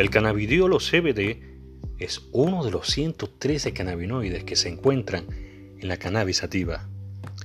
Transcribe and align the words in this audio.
El 0.00 0.08
cannabidiolo 0.08 0.78
CBD 0.78 1.42
es 1.98 2.22
uno 2.32 2.64
de 2.64 2.70
los 2.70 2.88
113 2.88 3.74
cannabinoides 3.74 4.44
que 4.44 4.56
se 4.56 4.70
encuentran 4.70 5.26
en 5.78 5.88
la 5.88 5.98
cannabis 5.98 6.38
sativa, 6.38 6.88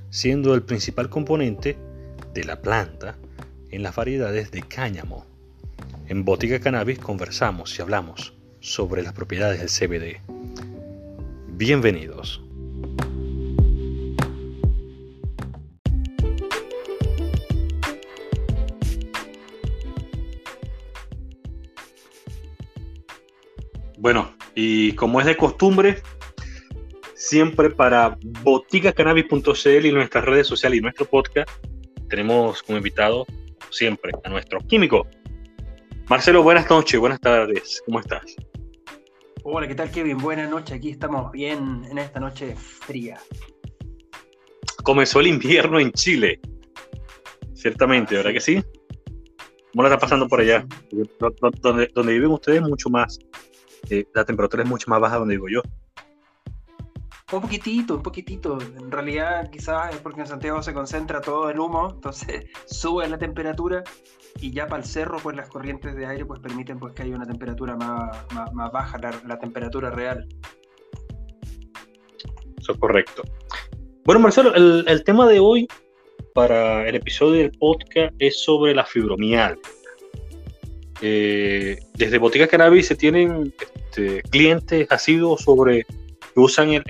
siendo 0.09 0.55
el 0.55 0.63
principal 0.63 1.09
componente 1.09 1.75
de 2.33 2.45
la 2.45 2.61
planta 2.61 3.17
en 3.71 3.83
las 3.83 3.93
variedades 3.93 4.51
de 4.51 4.61
cáñamo. 4.61 5.25
En 6.07 6.23
Botica 6.23 6.61
Cannabis 6.61 6.97
conversamos 6.97 7.77
y 7.77 7.81
hablamos 7.81 8.35
sobre 8.61 9.03
las 9.03 9.11
propiedades 9.11 9.59
del 9.59 9.67
CBD. 9.67 10.21
Bienvenidos. 11.57 12.44
Bueno, 24.05 24.35
y 24.53 24.91
como 24.91 25.19
es 25.19 25.25
de 25.25 25.35
costumbre, 25.35 26.03
siempre 27.15 27.71
para 27.71 28.15
boticacannabis.cl 28.43 29.83
y 29.83 29.91
nuestras 29.91 30.23
redes 30.23 30.45
sociales 30.45 30.77
y 30.77 30.81
nuestro 30.83 31.07
podcast, 31.07 31.49
tenemos 32.07 32.61
como 32.61 32.77
invitado 32.77 33.25
siempre 33.71 34.11
a 34.23 34.29
nuestro 34.29 34.59
químico. 34.59 35.07
Marcelo, 36.07 36.43
buenas 36.43 36.69
noches, 36.69 36.99
buenas 36.99 37.19
tardes, 37.19 37.81
¿cómo 37.87 37.99
estás? 37.99 38.35
Hola, 39.41 39.67
¿qué 39.67 39.73
tal 39.73 39.89
Kevin? 39.89 40.19
Buenas 40.19 40.51
noches, 40.51 40.77
aquí 40.77 40.91
estamos 40.91 41.31
bien 41.31 41.83
en 41.89 41.97
esta 41.97 42.19
noche 42.19 42.55
fría. 42.55 43.19
Comenzó 44.83 45.19
el 45.19 45.25
invierno 45.25 45.79
en 45.79 45.91
Chile, 45.93 46.39
ciertamente, 47.55 48.13
¿verdad 48.13 48.33
que 48.33 48.39
sí? 48.39 48.63
¿Cómo 49.71 49.81
la 49.81 49.89
está 49.89 49.97
pasando 49.97 50.27
por 50.27 50.41
allá? 50.41 50.63
Donde, 51.59 51.89
donde 51.91 52.13
viven 52.13 52.29
ustedes 52.29 52.61
mucho 52.61 52.91
más 52.91 53.17
eh, 53.89 54.07
la 54.13 54.25
temperatura 54.25 54.63
es 54.63 54.69
mucho 54.69 54.89
más 54.89 54.99
baja 54.99 55.17
donde 55.17 55.35
digo 55.35 55.47
yo. 55.49 55.61
Un 57.33 57.41
poquitito, 57.41 57.95
un 57.95 58.03
poquitito. 58.03 58.59
En 58.61 58.91
realidad 58.91 59.49
quizás 59.49 59.95
es 59.95 60.01
porque 60.01 60.21
en 60.21 60.27
Santiago 60.27 60.61
se 60.61 60.73
concentra 60.73 61.21
todo 61.21 61.49
el 61.49 61.59
humo, 61.59 61.89
entonces 61.95 62.45
sube 62.65 63.07
la 63.09 63.17
temperatura 63.17 63.83
y 64.39 64.51
ya 64.51 64.67
para 64.67 64.83
el 64.83 64.87
cerro 64.87 65.17
pues 65.21 65.35
las 65.35 65.49
corrientes 65.49 65.95
de 65.95 66.05
aire 66.05 66.25
pues 66.25 66.39
permiten 66.39 66.77
pues 66.77 66.93
que 66.93 67.03
haya 67.03 67.15
una 67.15 67.25
temperatura 67.25 67.75
más, 67.75 68.25
más, 68.53 68.71
baja, 68.71 68.99
la, 69.25 69.39
temperatura 69.39 69.89
real. 69.89 70.27
Eso 72.59 72.73
es 72.73 72.77
correcto. 72.77 73.23
Bueno 74.03 74.19
Marcelo, 74.19 74.53
el, 74.53 74.85
el 74.87 75.03
tema 75.03 75.27
de 75.27 75.39
hoy 75.39 75.67
para 76.35 76.87
el 76.87 76.95
episodio 76.95 77.41
del 77.41 77.51
podcast 77.51 78.13
es 78.19 78.43
sobre 78.43 78.75
la 78.75 78.85
fibromialgia. 78.85 79.57
Eh, 81.01 81.77
desde 81.93 82.17
Botica 82.17 82.47
Cannabis 82.47 82.87
se 82.87 82.95
tienen 82.95 83.53
este, 83.95 84.21
clientes 84.23 84.87
asiduos 84.91 85.41
sobre 85.41 85.85
que 85.85 86.39
usan 86.39 86.69
el, 86.69 86.83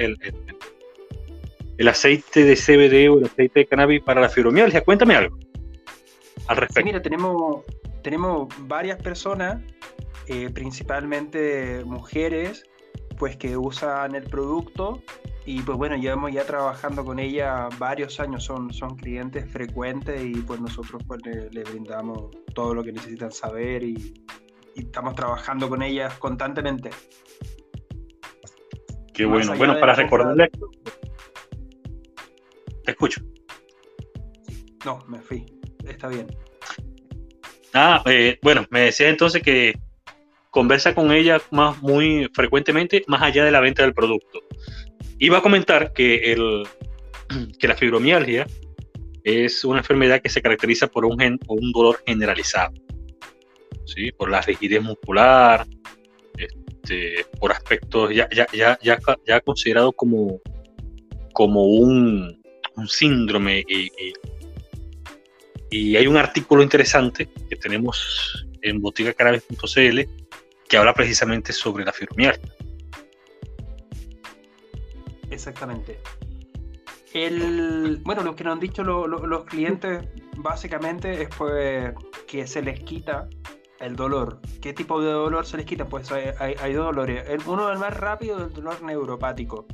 el, 1.77 1.87
aceite 1.87 2.43
de 2.43 2.55
CBD 2.55 3.09
o 3.11 3.19
el 3.19 3.25
aceite 3.25 3.59
de 3.61 3.65
cannabis 3.67 4.01
para 4.01 4.21
la 4.21 4.29
fibromialgia. 4.29 4.81
Cuéntame 4.81 5.15
algo 5.15 5.37
al 6.47 6.57
respecto. 6.57 6.85
mira, 6.85 7.01
tenemos, 7.01 7.63
tenemos 8.01 8.47
varias 8.61 9.01
personas, 9.01 9.61
eh, 10.27 10.49
principalmente 10.51 11.83
mujeres, 11.85 12.63
pues 13.19 13.37
que 13.37 13.55
usan 13.55 14.15
el 14.15 14.23
producto 14.23 15.01
y 15.45 15.61
pues 15.61 15.77
bueno, 15.77 15.95
llevamos 15.95 16.31
ya 16.31 16.43
trabajando 16.43 17.05
con 17.05 17.19
ella 17.19 17.69
varios 17.77 18.19
años, 18.19 18.43
son, 18.43 18.73
son 18.73 18.95
clientes 18.95 19.49
frecuentes 19.51 20.23
y 20.25 20.33
pues 20.41 20.59
nosotros 20.59 21.03
pues 21.07 21.21
le, 21.23 21.63
brindamos 21.63 22.31
todo 22.55 22.73
lo 22.73 22.83
que 22.83 22.91
necesitan 22.91 23.31
saber 23.31 23.83
y, 23.83 24.24
estamos 24.81 25.15
trabajando 25.15 25.69
con 25.69 25.81
ellas 25.81 26.13
constantemente. 26.15 26.89
Qué 29.13 29.25
bueno, 29.25 29.55
bueno, 29.55 29.79
para 29.79 29.95
recordarle... 29.95 30.51
Te 32.83 32.91
escucho. 32.91 33.21
No, 34.85 35.03
me 35.07 35.19
fui, 35.19 35.45
está 35.87 36.07
bien. 36.07 36.27
Ah, 37.73 38.03
eh, 38.05 38.37
bueno, 38.41 38.65
me 38.69 38.81
decías 38.81 39.09
entonces 39.09 39.41
que 39.41 39.79
conversa 40.49 40.93
con 40.93 41.11
ella 41.11 41.41
más 41.51 41.81
muy 41.81 42.29
frecuentemente, 42.33 43.03
más 43.07 43.21
allá 43.21 43.43
de 43.43 43.51
la 43.51 43.59
venta 43.59 43.81
del 43.81 43.93
producto. 43.93 44.39
Iba 45.17 45.39
a 45.39 45.41
comentar 45.41 45.91
que, 45.91 46.31
el, 46.31 46.67
que 47.59 47.67
la 47.67 47.75
fibromialgia 47.75 48.45
es 49.23 49.65
una 49.65 49.79
enfermedad 49.79 50.21
que 50.21 50.29
se 50.29 50.41
caracteriza 50.41 50.87
por 50.87 51.03
un, 51.03 51.39
un 51.47 51.71
dolor 51.71 52.03
generalizado, 52.05 52.73
¿sí? 53.85 54.11
por 54.11 54.29
la 54.29 54.41
rigidez 54.41 54.81
muscular, 54.81 55.65
este, 56.37 57.25
por 57.39 57.51
aspectos 57.51 58.13
ya, 58.13 58.29
ya, 58.29 58.47
ya, 58.53 58.77
ya, 58.81 58.99
ya 59.25 59.39
considerado 59.41 59.91
como, 59.91 60.41
como 61.33 61.65
un, 61.65 62.41
síndrome. 62.87 63.63
Y, 63.67 63.91
y, 65.71 65.95
hay 65.95 66.07
un 66.07 66.17
artículo 66.17 66.61
interesante 66.61 67.29
que 67.49 67.55
tenemos 67.55 68.45
en 68.61 68.81
botigacarabes.cl 68.81 69.99
que 70.67 70.77
habla 70.77 70.93
precisamente 70.93 71.53
sobre 71.53 71.85
la 71.85 71.91
fibromialgia. 71.91 72.53
Exactamente. 75.29 75.99
El, 77.13 78.01
bueno, 78.03 78.23
lo 78.23 78.35
que 78.35 78.43
nos 78.43 78.53
han 78.53 78.59
dicho 78.59 78.83
los 78.83 79.45
clientes 79.45 80.03
básicamente 80.37 81.23
es 81.23 81.29
pues, 81.37 81.93
que 82.27 82.45
se 82.45 82.61
les 82.61 82.79
quita 82.81 83.29
el 83.85 83.95
dolor. 83.95 84.39
¿Qué 84.61 84.73
tipo 84.73 85.01
de 85.01 85.11
dolor 85.11 85.45
se 85.45 85.57
les 85.57 85.65
quita? 85.65 85.87
Pues 85.87 86.11
hay, 86.11 86.73
dos 86.73 86.85
dolores. 86.85 87.25
uno 87.45 87.71
el 87.71 87.77
más 87.77 87.95
rápido 87.95 88.37
es 88.37 88.47
el 88.47 88.53
dolor 88.53 88.81
neuropático. 88.81 89.65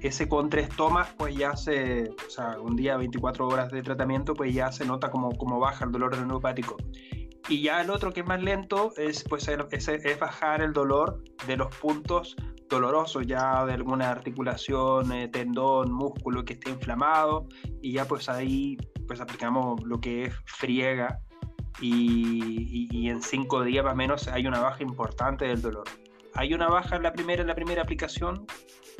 Ese 0.00 0.28
con 0.28 0.48
tres 0.48 0.68
tomas, 0.68 1.08
pues 1.16 1.34
ya 1.36 1.56
se, 1.56 2.10
o 2.10 2.30
sea, 2.30 2.60
un 2.60 2.76
día 2.76 2.96
24 2.96 3.48
horas 3.48 3.70
de 3.70 3.82
tratamiento, 3.82 4.34
pues 4.34 4.54
ya 4.54 4.70
se 4.70 4.84
nota 4.84 5.10
como, 5.10 5.36
como 5.36 5.58
baja 5.58 5.84
el 5.84 5.92
dolor 5.92 6.16
neuropático. 6.16 6.76
Y 7.48 7.62
ya 7.62 7.80
el 7.80 7.90
otro 7.90 8.12
que 8.12 8.20
es 8.20 8.26
más 8.26 8.42
lento 8.42 8.92
es, 8.96 9.24
pues, 9.24 9.48
es, 9.48 9.88
es 9.88 10.20
bajar 10.20 10.60
el 10.60 10.72
dolor 10.72 11.22
de 11.46 11.56
los 11.56 11.74
puntos 11.76 12.36
doloroso 12.68 13.22
ya 13.22 13.64
de 13.64 13.72
alguna 13.72 14.10
articulación, 14.10 15.10
eh, 15.12 15.28
tendón, 15.28 15.90
músculo 15.90 16.44
que 16.44 16.52
esté 16.52 16.70
inflamado 16.70 17.46
y 17.80 17.92
ya 17.92 18.04
pues 18.04 18.28
ahí 18.28 18.76
pues 19.06 19.22
aplicamos 19.22 19.82
lo 19.84 20.00
que 20.00 20.24
es 20.24 20.34
friega 20.44 21.22
y, 21.80 23.08
en 23.08 23.22
cinco 23.22 23.62
días 23.62 23.84
más 23.84 23.94
o 23.94 23.96
menos 23.96 24.28
hay 24.28 24.46
una 24.46 24.60
baja 24.60 24.82
importante 24.82 25.46
del 25.46 25.62
dolor. 25.62 25.84
Hay 26.34 26.54
una 26.54 26.68
baja 26.68 26.96
en 26.96 27.02
la 27.02 27.12
primera, 27.12 27.42
en 27.42 27.48
la 27.48 27.54
primera 27.54 27.82
aplicación 27.82 28.46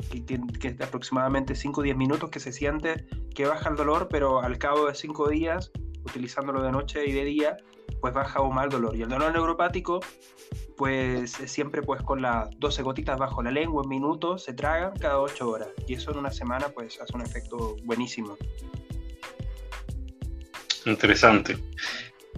que, 0.09 0.39
que 0.59 0.67
es 0.69 0.77
de 0.77 0.83
aproximadamente 0.83 1.55
5 1.55 1.81
o 1.81 1.83
10 1.83 1.95
minutos 1.95 2.29
que 2.29 2.39
se 2.39 2.51
siente 2.51 3.05
que 3.35 3.45
baja 3.45 3.69
el 3.69 3.75
dolor, 3.75 4.07
pero 4.09 4.41
al 4.41 4.57
cabo 4.57 4.87
de 4.87 4.95
5 4.95 5.29
días, 5.29 5.71
utilizándolo 6.03 6.63
de 6.63 6.71
noche 6.71 7.05
y 7.05 7.11
de 7.11 7.23
día, 7.23 7.57
pues 8.01 8.13
baja 8.13 8.39
aún 8.39 8.55
más 8.55 8.65
el 8.65 8.71
dolor. 8.71 8.95
Y 8.95 9.03
el 9.03 9.09
dolor 9.09 9.31
neuropático 9.31 9.99
pues 10.79 11.31
siempre 11.31 11.81
pues 11.81 12.01
con 12.03 12.21
las 12.21 12.49
12 12.57 12.83
gotitas 12.83 13.19
bajo 13.19 13.43
la 13.43 13.51
lengua 13.51 13.83
en 13.83 13.89
minutos 13.89 14.45
se 14.45 14.53
tragan 14.53 14.97
cada 14.97 15.19
8 15.19 15.49
horas 15.49 15.67
y 15.85 15.93
eso 15.93 16.11
en 16.11 16.19
una 16.19 16.31
semana 16.31 16.69
pues 16.69 17.01
hace 17.01 17.13
un 17.15 17.21
efecto 17.21 17.75
buenísimo. 17.83 18.37
Interesante. 20.85 21.57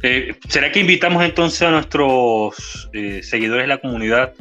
Eh, 0.03 0.35
¿Será 0.47 0.71
que 0.71 0.79
invitamos 0.79 1.23
entonces 1.23 1.61
a 1.61 1.71
nuestros 1.71 2.89
eh, 2.93 3.21
seguidores 3.21 3.63
de 3.63 3.67
la 3.67 3.79
comunidad 3.79 4.33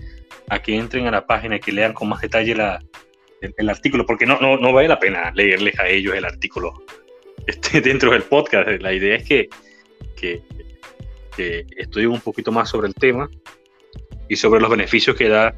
a 0.49 0.63
que 0.63 0.75
entren 0.75 1.07
a 1.07 1.11
la 1.11 1.27
página 1.27 1.57
y 1.57 1.61
que 1.61 1.73
lean 1.73 1.93
con 1.93 2.09
más 2.09 2.21
detalle 2.21 2.53
el, 2.53 3.69
artículo? 3.69 4.07
Porque 4.07 4.27
no, 4.27 4.41
no, 4.41 4.57
no, 4.57 4.73
vale 4.73 4.89
la 4.89 4.99
pena 4.99 5.31
leerles 5.35 5.79
a 5.79 5.89
ellos 5.89 6.15
el 6.15 6.25
artículo 6.25 6.73
este, 7.47 7.81
dentro 7.81 8.13
del 8.13 8.23
podcast. 8.23 8.69
La 8.81 8.93
idea 8.93 9.17
es 9.17 9.25
que, 9.25 9.49
que, 10.17 10.43
que 11.37 11.67
estudien 11.77 12.11
un 12.11 12.21
poquito 12.21 12.53
más 12.53 12.71
sobre 12.71 12.89
el 12.89 12.95
tema 12.95 13.29
y 14.29 14.37
sobre 14.37 14.61
los 14.61 14.71
beneficios 14.71 15.17
que 15.17 15.29
da 15.29 15.55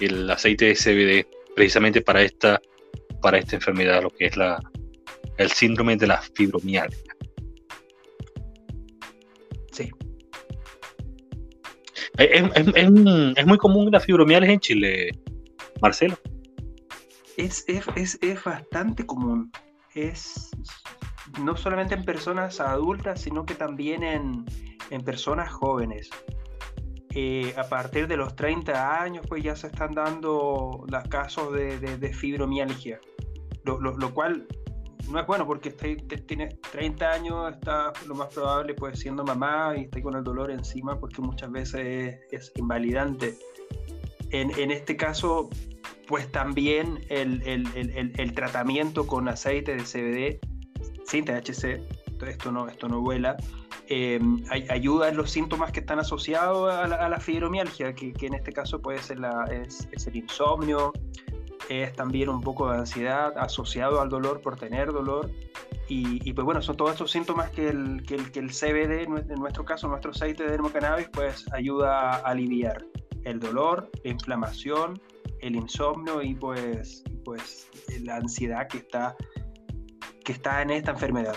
el 0.00 0.28
aceite 0.30 0.66
de 0.66 0.74
CBD 0.74 1.26
precisamente 1.54 2.02
para 2.02 2.22
esta, 2.22 2.60
para 3.22 3.38
esta 3.38 3.56
enfermedad, 3.56 4.02
lo 4.02 4.10
que 4.10 4.26
es 4.26 4.36
la, 4.36 4.60
el 5.38 5.50
síndrome 5.50 5.96
de 5.96 6.06
la 6.06 6.20
fibromialgia. 6.34 7.11
Es, 12.18 12.42
es, 12.74 13.46
muy 13.46 13.58
común 13.58 13.90
la 13.90 14.00
fibromialgia 14.00 14.52
en 14.52 14.60
Chile, 14.60 15.10
Marcelo. 15.80 16.18
Es, 17.36 17.64
es, 17.66 18.44
bastante 18.44 19.06
común. 19.06 19.50
Es 19.94 20.50
no 21.40 21.56
solamente 21.56 21.94
en 21.94 22.04
personas 22.04 22.60
adultas, 22.60 23.22
sino 23.22 23.46
que 23.46 23.54
también 23.54 24.02
en, 24.02 24.44
en 24.90 25.02
personas 25.02 25.50
jóvenes. 25.50 26.10
Eh, 27.14 27.54
a 27.58 27.64
partir 27.64 28.08
de 28.08 28.16
los 28.16 28.34
30 28.36 29.02
años, 29.02 29.26
pues 29.28 29.42
ya 29.42 29.54
se 29.54 29.66
están 29.66 29.92
dando 29.92 30.84
los 30.88 31.08
casos 31.08 31.52
de, 31.52 32.14
fibromialgia, 32.14 33.00
lo, 33.64 34.14
cual 34.14 34.46
no 35.10 35.20
es 35.20 35.26
bueno 35.26 35.46
porque 35.46 35.70
tienes 35.70 36.60
30 36.60 37.10
años, 37.10 37.54
está 37.54 37.92
lo 38.06 38.14
más 38.14 38.32
probable 38.32 38.74
pues 38.74 38.98
siendo 38.98 39.24
mamá 39.24 39.74
y 39.76 39.82
está 39.82 40.00
con 40.02 40.16
el 40.16 40.24
dolor 40.24 40.50
encima 40.50 40.98
porque 40.98 41.20
muchas 41.20 41.50
veces 41.50 42.20
es, 42.30 42.52
invalidante. 42.56 43.36
En, 44.30 44.50
en, 44.58 44.70
este 44.70 44.96
caso, 44.96 45.50
pues 46.08 46.30
también 46.32 47.00
el, 47.10 47.42
el, 47.46 47.66
el, 47.74 48.12
el, 48.16 48.34
tratamiento 48.34 49.06
con 49.06 49.28
aceite 49.28 49.76
de 49.76 49.82
CBD 49.82 50.40
sin 51.04 51.24
THC, 51.24 51.82
esto 52.26 52.52
no, 52.52 52.68
esto 52.68 52.88
no 52.88 53.00
vuela, 53.00 53.36
eh, 53.88 54.20
ayuda 54.70 55.08
en 55.08 55.16
los 55.16 55.30
síntomas 55.30 55.72
que 55.72 55.80
están 55.80 55.98
asociados 55.98 56.72
a 56.72 56.86
la, 56.86 57.20
fibromialgia, 57.20 57.94
que, 57.94 58.12
que, 58.12 58.26
en 58.26 58.34
este 58.34 58.52
caso 58.52 58.80
puede 58.80 58.98
ser 58.98 59.18
la, 59.18 59.44
es, 59.52 59.88
es 59.92 60.06
el 60.06 60.16
insomnio, 60.16 60.92
es 61.68 61.92
también 61.92 62.28
un 62.28 62.40
poco 62.40 62.70
de 62.70 62.78
ansiedad 62.78 63.36
asociado 63.38 64.00
al 64.00 64.08
dolor 64.08 64.40
por 64.40 64.56
tener 64.56 64.92
dolor. 64.92 65.30
Y, 65.88 66.32
pues 66.32 66.44
bueno, 66.46 66.62
son 66.62 66.78
todos 66.78 66.92
estos 66.92 67.10
síntomas 67.10 67.50
que 67.50 67.68
el, 67.68 68.02
que 68.06 68.14
el, 68.14 68.32
que 68.32 68.38
el 68.40 68.48
CBD, 68.48 69.02
en 69.02 69.38
nuestro 69.38 69.62
caso, 69.66 69.88
nuestro 69.88 70.12
aceite 70.12 70.44
de 70.44 70.52
dermocannabis, 70.52 71.08
pues 71.12 71.44
ayuda 71.52 72.12
a 72.12 72.16
aliviar 72.20 72.82
el 73.24 73.38
dolor, 73.38 73.90
la 74.02 74.10
inflamación, 74.12 74.98
el 75.40 75.54
insomnio 75.54 76.22
y 76.22 76.34
pues, 76.34 77.04
pues 77.26 77.68
la 78.00 78.16
ansiedad 78.16 78.68
que 78.68 78.78
está, 78.78 79.14
que 80.24 80.32
está 80.32 80.62
en 80.62 80.70
esta 80.70 80.92
enfermedad. 80.92 81.36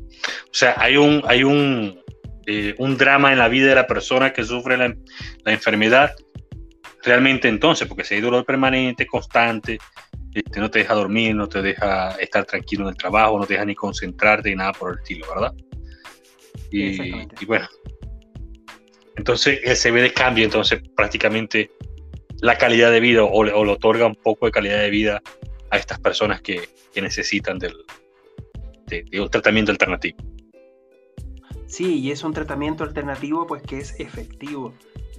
O 0.00 0.56
sea, 0.56 0.74
hay 0.78 0.96
un, 0.96 1.22
hay 1.26 1.44
un, 1.44 2.02
eh, 2.46 2.74
un 2.78 2.96
drama 2.96 3.30
en 3.30 3.38
la 3.38 3.46
vida 3.46 3.68
de 3.68 3.76
la 3.76 3.86
persona 3.86 4.32
que 4.32 4.42
sufre 4.42 4.76
la, 4.76 4.96
la 5.44 5.52
enfermedad 5.52 6.12
realmente 7.04 7.48
entonces, 7.48 7.86
porque 7.86 8.04
si 8.04 8.14
hay 8.14 8.20
dolor 8.20 8.44
permanente, 8.44 9.06
constante, 9.06 9.78
este, 10.34 10.60
no 10.60 10.70
te 10.70 10.80
deja 10.80 10.94
dormir, 10.94 11.34
no 11.34 11.48
te 11.48 11.62
deja 11.62 12.12
estar 12.12 12.44
tranquilo 12.44 12.84
en 12.84 12.90
el 12.90 12.96
trabajo, 12.96 13.38
no 13.38 13.46
te 13.46 13.54
deja 13.54 13.64
ni 13.64 13.74
concentrarte 13.74 14.50
ni 14.50 14.56
nada 14.56 14.72
por 14.72 14.92
el 14.92 14.98
estilo, 14.98 15.26
¿verdad? 15.28 15.54
Y, 16.70 17.44
bueno, 17.46 17.68
entonces 19.16 19.60
el 19.62 19.76
CBD 19.76 20.12
cambia 20.12 20.44
entonces 20.44 20.82
prácticamente 20.96 21.70
la 22.40 22.58
calidad 22.58 22.90
de 22.90 22.98
vida 22.98 23.22
o 23.22 23.44
le, 23.44 23.52
otorga 23.52 24.06
un 24.06 24.16
poco 24.16 24.46
de 24.46 24.52
calidad 24.52 24.78
de 24.78 24.90
vida 24.90 25.22
a 25.70 25.78
estas 25.78 26.00
personas 26.00 26.40
que, 26.40 26.68
necesitan 26.94 27.58
del, 27.58 27.74
de 28.86 29.20
un 29.20 29.28
tratamiento 29.28 29.72
alternativo. 29.72 30.16
Sí, 31.66 31.98
y 31.98 32.12
es 32.12 32.22
un 32.22 32.32
tratamiento 32.32 32.84
alternativo 32.84 33.48
pues 33.48 33.62
que 33.62 33.78
es 33.78 33.98
efectivo 33.98 34.74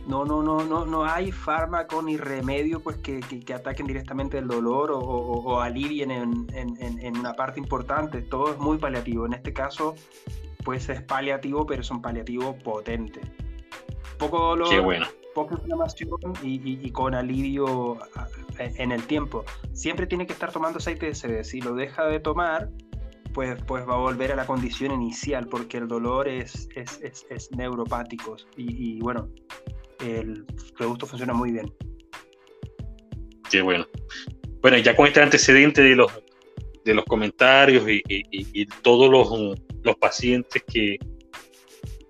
no, 0.07 0.23
no, 0.23 0.43
no, 0.43 0.63
no, 0.63 0.85
no 0.85 1.05
hay 1.05 1.31
fármaco 1.31 2.01
ni 2.01 2.17
remedio 2.17 2.79
pues 2.79 2.97
que, 2.97 3.21
ataquen 3.53 3.87
directamente 3.87 4.37
el 4.37 4.47
dolor 4.47 4.91
o, 4.93 5.59
alivien 5.61 6.11
en, 6.11 7.17
una 7.17 7.33
parte 7.33 7.59
importante. 7.59 8.21
Todo 8.21 8.51
es 8.51 8.57
muy 8.59 8.77
paliativo. 8.77 9.25
En 9.25 9.33
este 9.33 9.51
caso, 9.53 9.95
pues 10.63 10.89
es 10.89 11.01
paliativo, 11.01 11.65
pero 11.65 11.81
es 11.81 11.89
un 11.89 12.01
paliativo 12.01 12.55
potente. 12.57 13.21
Poco 14.19 14.39
dolor, 14.39 14.81
bueno. 14.81 15.07
poca 15.33 15.55
inflamación 15.55 16.09
y, 16.43 16.91
con 16.91 17.15
alivio 17.15 17.97
en 18.59 18.91
el 18.91 19.03
tiempo. 19.07 19.43
Siempre 19.73 20.05
tiene 20.05 20.27
que 20.27 20.33
estar 20.33 20.51
tomando 20.51 20.77
aceite 20.77 21.07
de 21.07 21.13
CBD. 21.13 21.43
Si 21.43 21.61
lo 21.61 21.73
deja 21.73 22.05
de 22.05 22.19
tomar, 22.19 22.69
pues, 23.33 23.61
pues 23.63 23.87
va 23.89 23.95
a 23.95 23.97
volver 23.97 24.31
a 24.31 24.35
la 24.35 24.45
condición 24.45 24.91
inicial, 24.91 25.47
porque 25.47 25.77
el 25.77 25.87
dolor 25.87 26.27
es, 26.27 26.69
es, 26.75 27.51
neuropático. 27.51 28.37
y 28.55 29.01
bueno, 29.01 29.29
el 29.99 30.45
producto 30.77 31.05
funciona 31.05 31.33
muy 31.33 31.51
bien. 31.51 31.73
Qué 33.49 33.61
bueno. 33.61 33.87
Bueno, 34.61 34.77
ya 34.77 34.95
con 34.95 35.07
este 35.07 35.21
antecedente 35.21 35.81
de 35.81 35.95
los, 35.95 36.11
de 36.83 36.93
los 36.93 37.05
comentarios 37.05 37.85
y, 37.87 38.65
todos 38.81 39.09
los, 39.09 39.59
los, 39.83 39.95
pacientes 39.97 40.63
que, 40.63 40.97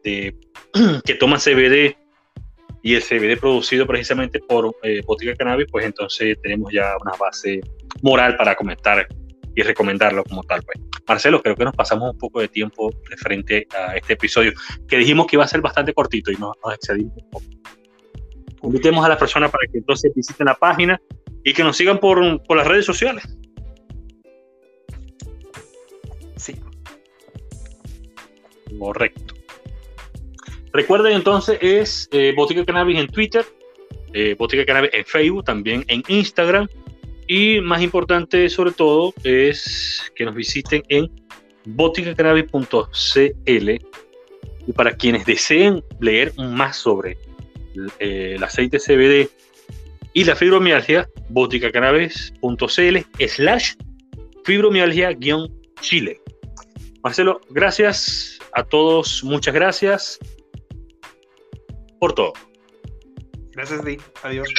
que 1.04 1.14
toman 1.16 1.40
CBD 1.40 1.98
y 2.82 2.94
el 2.94 3.02
CBD 3.02 3.40
producido 3.40 3.88
precisamente 3.88 4.40
por 4.40 4.76
eh, 4.84 5.02
Botica 5.06 5.36
Cannabis, 5.36 5.68
pues 5.72 5.86
entonces 5.86 6.38
tenemos 6.42 6.72
ya 6.72 6.96
una 7.02 7.14
base 7.18 7.60
moral 8.04 8.38
para 8.38 8.56
comentar 8.56 9.08
y 9.56 9.64
recomendarlo 9.64 10.24
como 10.24 10.44
tal. 10.44 10.62
Pues. 10.64 10.78
Marcelo, 11.08 11.42
creo 11.42 11.56
que 11.56 11.66
nos 11.66 11.76
pasamos 11.76 12.12
un 12.12 12.18
poco 12.18 12.42
de 12.42 12.48
tiempo 12.48 12.92
de 13.10 13.18
frente 13.18 13.68
a 13.76 13.96
este 13.96 14.14
episodio, 14.14 14.54
que 14.88 14.98
dijimos 14.98 15.28
que 15.28 15.36
iba 15.36 15.44
a 15.44 15.48
ser 15.48 15.62
bastante 15.62 15.94
cortito 15.94 16.31
y 16.31 16.36
nos, 16.36 16.54
nos 16.64 16.76
excedimos 16.76 17.14
un 17.18 17.30
poco. 17.30 17.46
Invitemos 18.66 19.06
a 19.06 19.10
las 19.10 19.18
personas 19.18 19.52
para 19.52 19.68
que 19.72 19.78
entonces 19.78 20.12
visiten 20.16 20.48
la 20.48 20.56
página 20.56 21.00
y 21.44 21.54
que 21.54 21.64
nos 21.64 21.78
sigan 21.78 22.00
por, 22.00 22.42
por 22.44 22.58
las 22.58 22.68
redes 22.68 22.86
sociales. 22.86 23.24
Sí. 26.36 26.56
Correcto. 28.80 29.36
Recuerden 30.74 31.14
entonces, 31.14 31.60
es 31.62 32.10
eh, 32.12 32.34
Botica 32.36 32.66
Cannabis 32.66 33.00
en 33.00 33.08
Twitter, 33.08 33.46
eh, 34.14 34.36
Botica 34.38 34.66
Cannabis 34.66 34.90
en 34.94 35.06
Facebook, 35.06 35.46
también 35.46 35.86
en 35.88 36.04
Instagram. 36.08 36.68
Y 37.28 37.62
más 37.62 37.82
importante, 37.82 38.50
sobre 38.50 38.72
todo, 38.72 39.14
es 39.24 40.12
que 40.16 40.26
nos 40.26 40.36
visiten 40.36 40.84
en 40.90 41.10
boticacannabis.cl. 41.66 43.70
Y 44.68 44.74
para 44.74 44.98
quienes 44.98 45.26
deseen 45.26 45.84
leer 46.00 46.34
más 46.38 46.78
sobre 46.78 47.18
el 48.00 48.44
aceite 48.44 48.80
CBD 48.80 49.30
y 50.13 50.24
la 50.24 50.36
fibromialgia, 50.36 51.10
boticacannabis.cl 51.30 52.98
slash 53.27 53.74
fibromialgia-chile. 54.45 56.22
Marcelo, 57.04 57.42
gracias 57.50 58.39
a 58.54 58.63
todos, 58.63 59.24
muchas 59.24 59.54
gracias 59.54 60.19
por 62.00 62.13
todo. 62.13 62.33
Gracias 63.51 63.83
ti, 63.86 63.98
adiós. 64.24 64.50